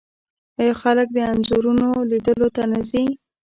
[0.59, 3.03] آیا خلک د انځورونو لیدلو ته نه ځي؟